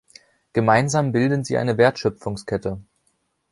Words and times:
Gemeinsam 0.53 1.11
bilden 1.13 1.43
sie 1.43 1.59
eine 1.59 1.77
Wertschöpfungskette. 1.77 2.81